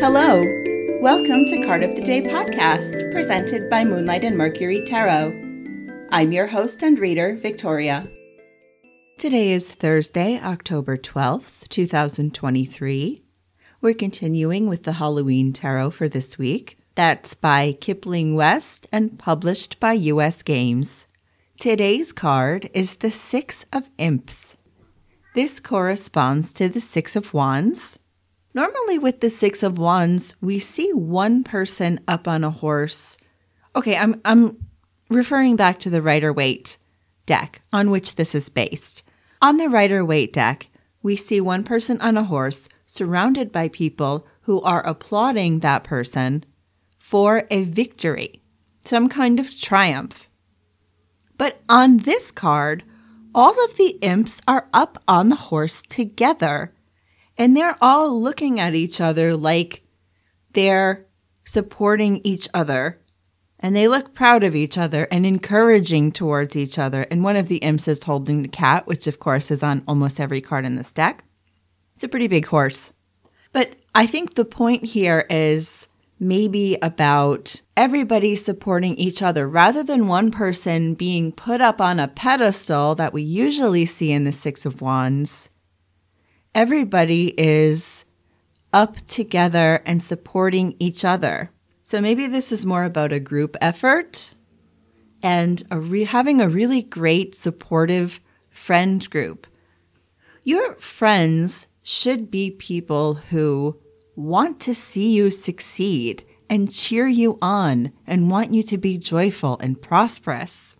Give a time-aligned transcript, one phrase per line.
[0.00, 0.42] Hello.
[1.00, 5.30] Welcome to Card of the Day podcast, presented by Moonlight and Mercury Tarot.
[6.10, 8.08] I'm your host and reader, Victoria.
[9.18, 13.22] Today is Thursday, October 12th, 2023.
[13.80, 16.78] We're continuing with the Halloween Tarot for this week.
[16.94, 21.06] That's by Kipling West and published by US Games.
[21.58, 24.58] Today's card is the Six of Imps.
[25.34, 27.98] This corresponds to the Six of Wands
[28.52, 33.18] Normally, with the Six of Wands, we see one person up on a horse.
[33.74, 34.66] Okay, I'm, I'm
[35.10, 36.78] referring back to the Rider Waite
[37.26, 39.02] deck on which this is based.
[39.42, 40.68] On the Rider Waite deck,
[41.02, 46.44] we see one person on a horse surrounded by people who are applauding that person
[46.98, 48.42] for a victory,
[48.84, 50.25] some kind of triumph.
[51.38, 52.84] But on this card,
[53.34, 56.72] all of the imps are up on the horse together
[57.38, 59.82] and they're all looking at each other like
[60.52, 61.06] they're
[61.44, 63.00] supporting each other.
[63.58, 67.02] And they look proud of each other and encouraging towards each other.
[67.10, 70.20] And one of the imps is holding the cat, which of course is on almost
[70.20, 71.24] every card in this deck.
[71.94, 72.92] It's a pretty big horse.
[73.52, 80.08] But I think the point here is maybe about everybody supporting each other rather than
[80.08, 84.64] one person being put up on a pedestal that we usually see in the Six
[84.64, 85.50] of Wands
[86.56, 88.06] everybody is
[88.72, 91.50] up together and supporting each other.
[91.82, 94.32] So maybe this is more about a group effort
[95.22, 99.46] and a re- having a really great supportive friend group.
[100.44, 103.76] Your friends should be people who
[104.16, 109.58] want to see you succeed and cheer you on and want you to be joyful
[109.60, 110.76] and prosperous.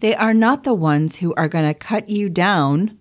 [0.00, 2.98] They are not the ones who are going to cut you down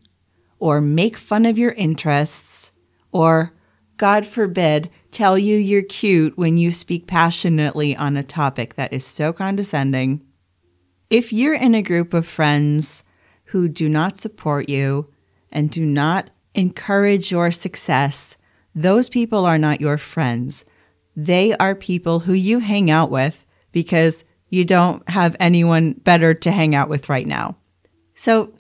[0.60, 2.72] or make fun of your interests
[3.12, 3.54] or,
[3.98, 9.06] God forbid, tell you you're cute when you speak passionately on a topic that is
[9.06, 10.22] so condescending.
[11.10, 13.04] If you're in a group of friends
[13.46, 15.12] who do not support you
[15.52, 18.38] and do not encourage your success,
[18.76, 20.66] those people are not your friends.
[21.16, 26.52] They are people who you hang out with because you don't have anyone better to
[26.52, 27.58] hang out with right now.
[28.16, 28.54] So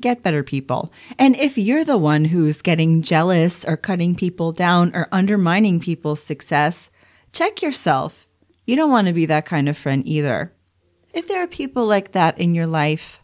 [0.00, 0.92] get better people.
[1.18, 6.22] And if you're the one who's getting jealous or cutting people down or undermining people's
[6.22, 6.90] success,
[7.32, 8.26] check yourself.
[8.66, 10.52] You don't want to be that kind of friend either.
[11.12, 13.19] If there are people like that in your life,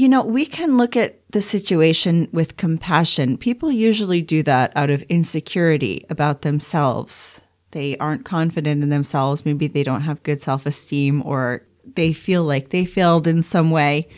[0.00, 3.36] you know, we can look at the situation with compassion.
[3.36, 7.42] People usually do that out of insecurity about themselves.
[7.72, 9.44] They aren't confident in themselves.
[9.44, 13.70] Maybe they don't have good self esteem or they feel like they failed in some
[13.70, 14.08] way.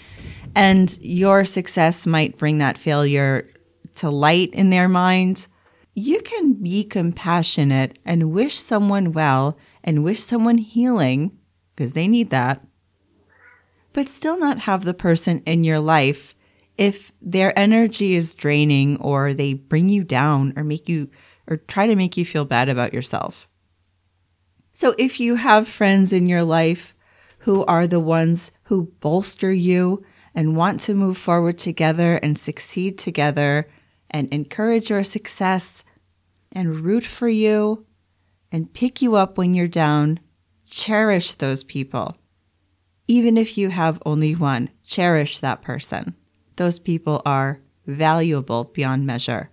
[0.54, 3.50] And your success might bring that failure
[3.96, 5.48] to light in their mind.
[5.94, 11.36] You can be compassionate and wish someone well and wish someone healing
[11.74, 12.64] because they need that,
[13.92, 16.34] but still not have the person in your life
[16.78, 21.10] if their energy is draining or they bring you down or make you
[21.46, 23.48] or try to make you feel bad about yourself.
[24.72, 26.94] So if you have friends in your life
[27.40, 30.04] who are the ones who bolster you
[30.34, 33.68] and want to move forward together and succeed together
[34.10, 35.84] and encourage your success
[36.52, 37.86] and root for you
[38.50, 40.20] and pick you up when you're down,
[40.64, 42.16] cherish those people.
[43.08, 46.14] Even if you have only one, cherish that person.
[46.56, 49.50] Those people are valuable beyond measure.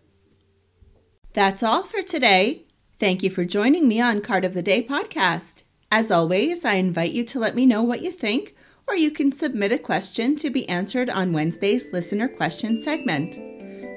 [1.34, 2.66] That's all for today.
[3.00, 5.64] Thank you for joining me on Card of the Day podcast.
[5.92, 8.56] As always, I invite you to let me know what you think
[8.90, 13.38] or you can submit a question to be answered on Wednesday's listener question segment.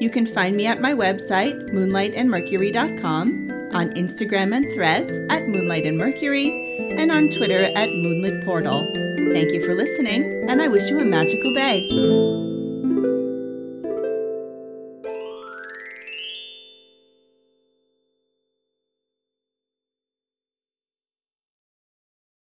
[0.03, 7.11] You can find me at my website, moonlightandmercury.com, on Instagram and threads at Moonlight and
[7.11, 9.12] on Twitter at Moonlit Portal.
[9.31, 11.89] Thank you for listening, and I wish you a magical day.